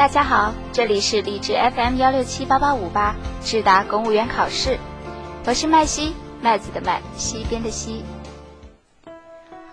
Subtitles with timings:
[0.00, 3.14] 大家好，这里是荔枝 FM 幺六七八八五八
[3.44, 4.78] 智达公务员考试，
[5.44, 8.02] 我是麦西，麦子的麦，西边的西。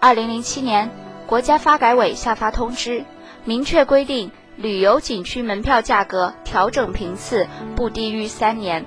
[0.01, 0.91] 二零零七年，
[1.27, 3.05] 国家发改委下发通知，
[3.45, 7.47] 明确规定旅游景区门票价格调整频次
[7.78, 8.86] 不低于三年，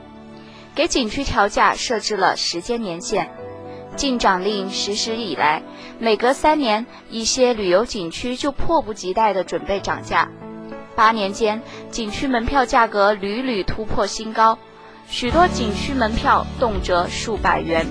[0.75, 3.31] 给景区调价设置了时间年限。
[3.96, 5.63] 禁涨令实施以来，
[5.99, 10.31] 每隔三年，一些旅游景区就迫不及待地准备涨价。
[11.00, 14.59] 八年间，景区门票价格屡屡突破新高，
[15.09, 17.86] 许多景区门票动辄数百元。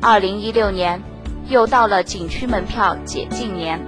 [0.00, 1.02] 二零一六年，
[1.50, 3.78] 又到了景区门票解禁年。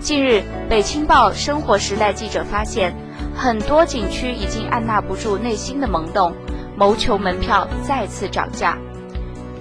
[0.00, 2.96] 近日，北青报生活时代记者发现，
[3.36, 6.32] 很多景区已经按捺不住内心的萌动，
[6.78, 8.78] 谋求门票再次涨价。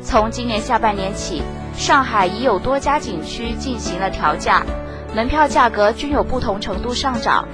[0.01, 1.41] 从今年下半年起，
[1.75, 4.65] 上海已有多家景区进行了调价。
[5.15, 7.47] 门票价格均有不同程度上涨。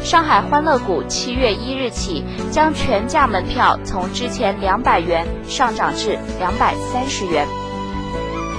[0.00, 7.46] 上海欢乐谷七月一日起将全价门票从之前两百元上涨至两百三十元。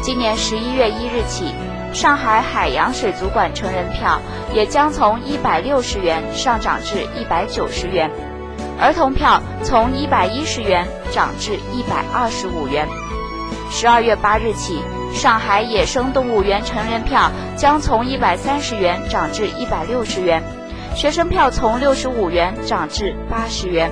[0.03, 1.45] 今年十一月一日起，
[1.93, 4.19] 上海海洋水族馆成人票
[4.53, 8.11] 也将从一百六十元上涨至一百九十元，
[8.79, 12.85] 儿童票从一百一十元涨至一百二十五元。
[13.69, 14.81] 十二月八日起。
[15.13, 20.41] 上海野生动物园成人票将从一百三十元涨至一百六十元，
[20.95, 23.91] 学生票从六十五元涨至八十元。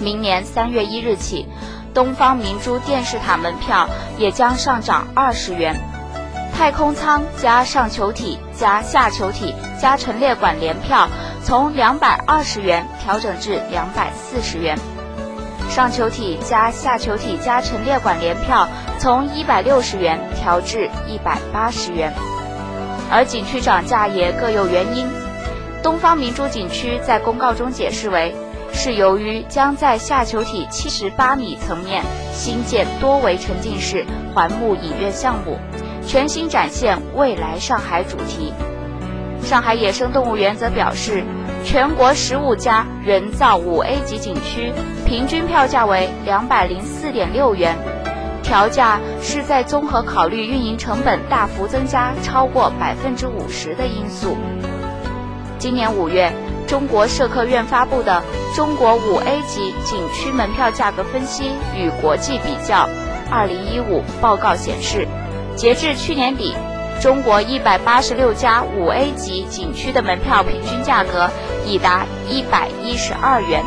[0.00, 1.46] 明年三月一日起，
[1.92, 5.76] 东方明珠电视塔门票也将上涨二十元，
[6.56, 11.08] 太空舱加上球体加下球体加陈列馆联票
[11.42, 14.78] 从两百二十元调整至两百四十元。
[15.76, 18.66] 上球体加下球体加陈列馆联票
[18.98, 22.10] 从一百六十元调至一百八十元，
[23.10, 25.06] 而景区涨价也各有原因。
[25.82, 28.34] 东方明珠景区在公告中解释为，
[28.72, 34.02] 是由于将在下球体七十八米层面新建多维沉浸式
[34.34, 35.58] 环幕影院项目，
[36.06, 38.54] 全新展现未来上海主题。
[39.42, 41.22] 上海野生动物园则表示。
[41.66, 44.72] 全国十五家人造五 A 级景区
[45.04, 47.76] 平均票价为两百零四点六元，
[48.40, 54.36] 调价是在综合考虑运营成本大幅增加超过百分之五十的因素。
[55.58, 56.32] 今年五月，
[56.68, 58.22] 中国社科院发布的
[58.56, 62.88] 《中国五 A 级景区门票价格分析与国际比较
[63.28, 65.08] （二零一五）》报告显示，
[65.56, 66.54] 截至去年底。
[67.00, 71.30] 中国一百八十六家五 A 级景区的门票平均价格
[71.64, 73.62] 已达一百一十二元，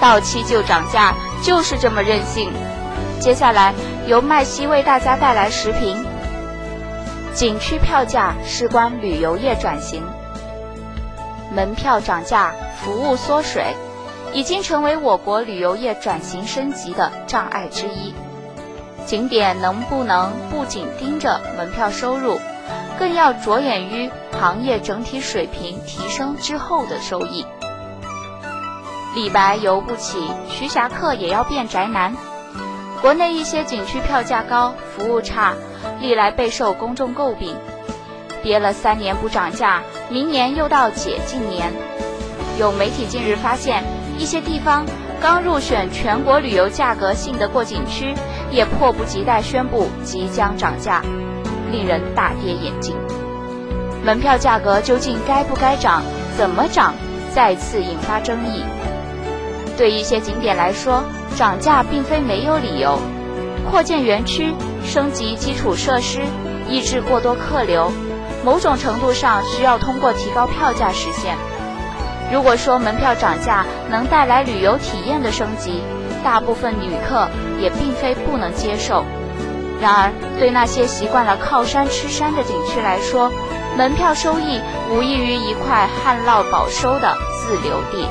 [0.00, 2.50] 到期就涨价，就是这么任性。
[3.20, 3.72] 接下来
[4.06, 6.04] 由麦西为大家带来时评：
[7.32, 10.02] 景区票价事关旅游业转型，
[11.54, 13.74] 门票涨价、服务缩水，
[14.34, 18.12] 已经成为我国旅游业转型升级的障碍之一。
[19.06, 22.40] 景点能不能不仅盯着门票收入，
[22.98, 27.46] 更要着眼于行业整体水平提升之后的收益？
[29.14, 32.16] 李白游不起，徐霞客也要变宅男。
[33.00, 35.54] 国内一些景区票价高、服务差，
[36.00, 37.56] 历来备受公众诟病。
[38.42, 41.72] 憋了三年不涨价，明年又到解禁年。
[42.58, 43.84] 有媒体近日发现，
[44.18, 44.84] 一些地方
[45.20, 48.14] 刚入选全国旅游价格信得过景区。
[48.50, 51.02] 也迫不及待宣布即将涨价，
[51.70, 52.96] 令人大跌眼镜。
[54.04, 56.02] 门票价格究竟该不该涨？
[56.36, 56.94] 怎么涨？
[57.34, 58.62] 再次引发争议。
[59.76, 61.04] 对一些景点来说，
[61.36, 62.98] 涨价并非没有理由。
[63.70, 64.54] 扩建园区、
[64.84, 66.20] 升级基础设施、
[66.68, 67.90] 抑制过多客流，
[68.44, 71.36] 某种程度上需要通过提高票价实现。
[72.32, 75.82] 如果说门票涨价能带来旅游体验的升级，
[76.24, 77.28] 大部分旅客
[77.60, 79.04] 也并非不能接受，
[79.80, 83.30] 然而对那些习惯了靠山吃山的景区来说，
[83.76, 84.60] 门票收益
[84.90, 88.08] 无异于一块旱涝保收的自留地，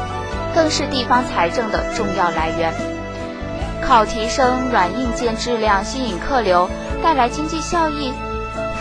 [0.54, 2.74] 更是地方财政的重要来源。
[3.82, 6.70] 靠提升软硬件质量吸引客流，
[7.04, 8.12] 带来经济效益，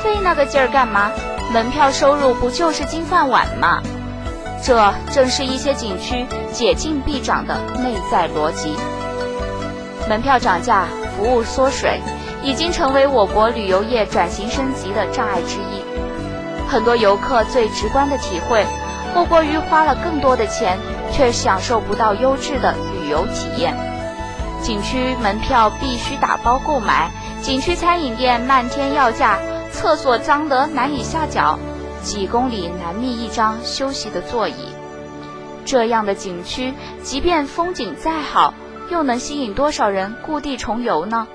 [0.03, 1.11] 费那个劲儿干嘛？
[1.53, 3.83] 门票收入不就是金饭碗吗？
[4.63, 8.75] 这正是一些景区解禁必涨的内在逻辑。
[10.09, 10.87] 门票涨价、
[11.17, 12.01] 服务缩水，
[12.43, 15.83] 已经成为我国旅游业转型升级的障碍之一。
[16.69, 18.67] 很多游客最直观的体会，
[19.15, 20.79] 莫过于花了更多的钱，
[21.13, 23.75] 却享受不到优质的旅游体验。
[24.61, 27.11] 景区门票必须打包购买，
[27.43, 29.39] 景区餐饮店漫天要价，
[29.71, 31.59] 厕所脏得难以下脚，
[32.03, 34.75] 几公里难觅一张休息的座椅。
[35.67, 38.53] 这样的景区，即便风景再好，
[38.91, 41.27] 又能吸引多少人故地重游呢？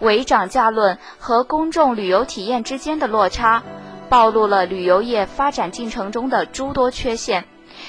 [0.00, 3.62] 伪涨价论和公众旅游体验之间的落差，
[4.08, 7.44] 暴露了旅游业发展进程中的诸多缺陷，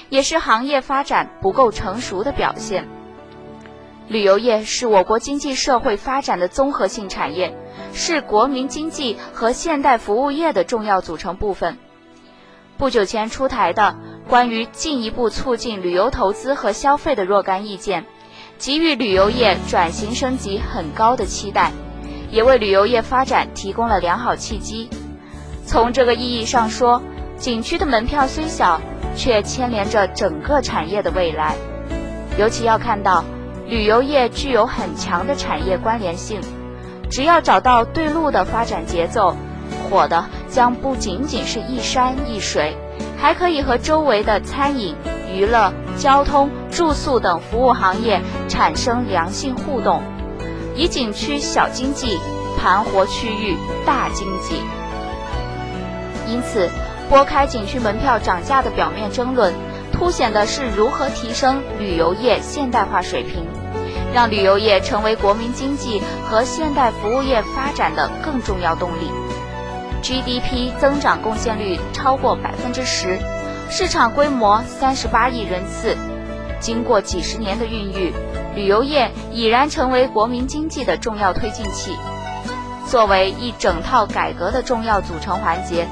[0.10, 2.88] 也是行业发展不够成熟的表现。
[4.08, 7.58] 旅游业是我国经济社会发展的综合性产业，
[7.92, 11.78] 是国民经济和现代服务业的重要组成部分。
[12.78, 13.96] 不久前出台的
[14.28, 18.06] 关于进一步促进旅游投资和消费的若干意见，
[18.58, 21.72] 给予旅游业转型升级很高的期待，
[22.32, 24.90] 也为旅游业发展提供了良好契机。
[25.66, 27.02] 从这个意义上说，
[27.38, 28.80] 景区的门票虽小，
[29.16, 31.56] 却牵连着整个产业的未来。
[32.38, 33.24] 尤其要看到，
[33.68, 36.40] 旅游业具有很强的产业关联性，
[37.10, 39.36] 只要找到对路的发展节奏。
[39.90, 42.76] 火的将不仅仅是一山一水，
[43.18, 44.96] 还可以和周围的餐饮、
[45.34, 50.02] 娱乐、交通、住宿等服务行业产生良性互动，
[50.76, 52.20] 以景区小经济
[52.58, 54.62] 盘活区域大经济。
[56.28, 56.70] 因此，
[57.10, 59.54] 拨开景区门票涨价的表面争论，
[59.92, 63.46] 凸显的是如何提升旅游业现代化水平，
[64.14, 69.10] 让旅游业成为国民经济和现代服务业发展的更重要动力。
[70.02, 73.18] GDP 增长贡献率超过百分之十，
[73.70, 75.98] 市场规模三十八亿人次。
[76.60, 78.14] 经过几十年的孕育，
[78.56, 81.96] 旅游业已然成为国民经济的重要推进器。
[82.88, 85.88] 作为一整套改革的重要组成环节，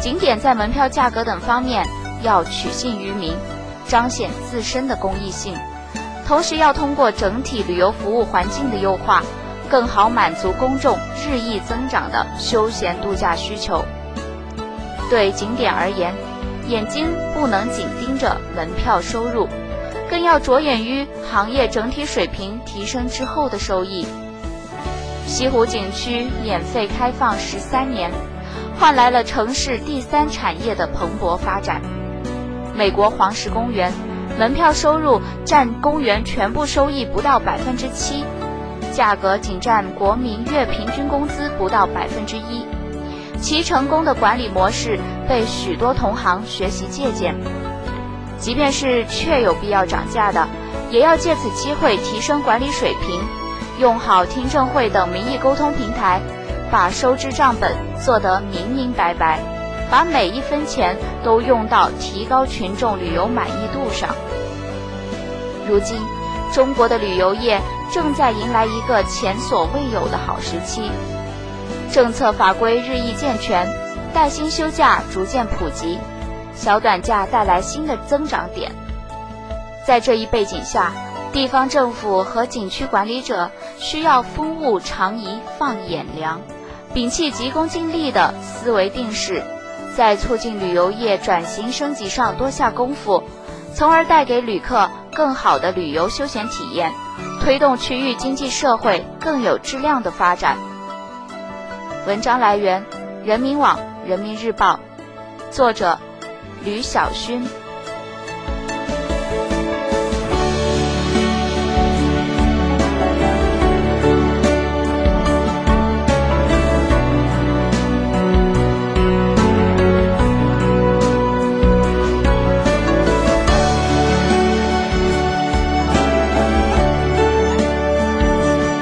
[0.00, 1.86] 景点在门票价格等方面
[2.22, 3.34] 要取信于民，
[3.86, 5.54] 彰显自身的公益性，
[6.26, 9.22] 同时要通过整体旅游服务环境的优化。
[9.70, 13.84] 更好满足公众日益增长的休闲度假需求。
[15.10, 16.14] 对景点而言，
[16.68, 19.48] 眼睛不能紧盯着门票收入，
[20.10, 24.06] 更要着眼于行业整体水平提升之后的收益。
[25.26, 28.10] 西湖景区免费开放十三年，
[28.78, 31.80] 换来了城市第三产业的蓬勃发展。
[32.74, 33.92] 美国黄石公园
[34.38, 38.24] 门票收入占公园全部收益不到百分之七。
[38.92, 42.64] 价格仅占国民月平均工资不到百分之一，
[43.40, 44.98] 其成功的管理模式
[45.28, 47.34] 被许多同行学习借鉴。
[48.38, 50.46] 即便是确有必要涨价的，
[50.90, 53.20] 也要借此机会提升管理水平，
[53.78, 56.20] 用好听证会等民意沟通平台，
[56.70, 57.74] 把收支账本
[58.04, 59.40] 做得明明白白，
[59.90, 64.10] 把每一分钱都用到提高群众旅游满意度上。
[65.68, 65.96] 如今。
[66.50, 67.60] 中国的旅游业
[67.92, 70.90] 正在迎来一个前所未有的好时期，
[71.90, 73.66] 政策法规日益健全，
[74.12, 75.98] 带薪休假逐渐普及，
[76.54, 78.72] 小短假带来新的增长点。
[79.86, 80.92] 在这一背景下，
[81.32, 86.42] 地方政府和景区管理者需要风物长宜放眼量，
[86.94, 89.42] 摒弃急功近利的思维定式，
[89.96, 93.22] 在促进旅游业转型升级上多下功夫。
[93.74, 96.92] 从而带给旅客更好的旅游休闲体验，
[97.40, 100.56] 推动区域经济社会更有质量的发展。
[102.08, 102.82] 文章来源：
[103.22, 104.80] 人民网、人民日报，
[105.50, 105.98] 作者：
[106.64, 107.46] 吕晓勋。